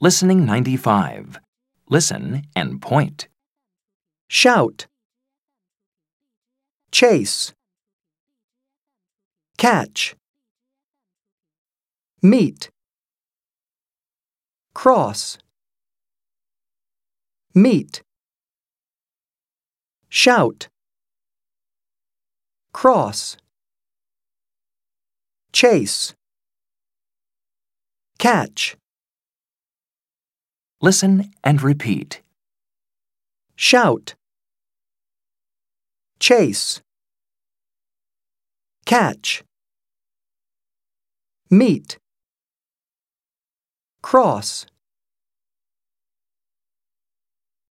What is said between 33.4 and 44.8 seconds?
shout, chase, catch, meet, cross,